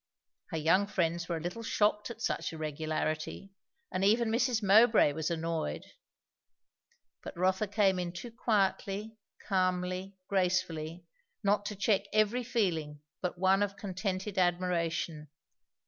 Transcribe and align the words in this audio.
Her 0.49 0.57
young 0.57 0.87
friends 0.87 1.29
were 1.29 1.37
a 1.37 1.41
little 1.41 1.61
shocked 1.61 2.09
at 2.09 2.23
such 2.23 2.51
irregularity, 2.53 3.51
and 3.91 4.03
even 4.03 4.31
Mrs. 4.31 4.63
Mowbray 4.63 5.13
was 5.13 5.29
annoyed; 5.29 5.85
but 7.21 7.37
Rotha 7.37 7.67
came 7.67 7.99
in 7.99 8.11
too 8.11 8.31
quietly, 8.31 9.19
calmly, 9.47 10.15
gracefully, 10.27 11.05
not 11.43 11.67
to 11.67 11.75
check 11.75 12.05
every 12.11 12.43
feeling 12.43 13.01
but 13.21 13.37
one 13.37 13.61
of 13.61 13.77
contented 13.77 14.39
admiration. 14.39 15.29